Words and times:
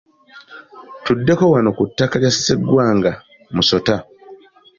Tuddeko 1.05 1.43
wano 1.53 1.69
ku 1.77 1.83
ttaka 1.89 2.15
lya 2.21 2.31
Sseggwanga 2.35 3.11
Musota 3.55 3.95